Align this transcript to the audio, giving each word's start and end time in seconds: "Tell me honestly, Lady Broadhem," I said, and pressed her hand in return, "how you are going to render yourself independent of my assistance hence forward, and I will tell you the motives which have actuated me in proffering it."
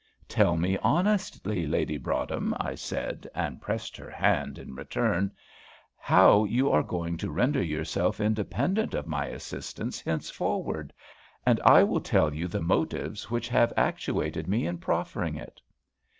"Tell 0.27 0.57
me 0.57 0.79
honestly, 0.79 1.67
Lady 1.67 1.95
Broadhem," 1.99 2.55
I 2.59 2.73
said, 2.73 3.29
and 3.35 3.61
pressed 3.61 3.95
her 3.97 4.09
hand 4.09 4.57
in 4.57 4.73
return, 4.73 5.31
"how 5.95 6.43
you 6.43 6.71
are 6.71 6.81
going 6.81 7.17
to 7.17 7.29
render 7.29 7.61
yourself 7.61 8.19
independent 8.19 8.95
of 8.95 9.05
my 9.05 9.27
assistance 9.27 10.01
hence 10.01 10.31
forward, 10.31 10.91
and 11.45 11.59
I 11.59 11.83
will 11.83 12.01
tell 12.01 12.33
you 12.33 12.47
the 12.47 12.63
motives 12.63 13.29
which 13.29 13.47
have 13.49 13.73
actuated 13.77 14.47
me 14.47 14.65
in 14.65 14.79
proffering 14.79 15.35
it." 15.35 15.61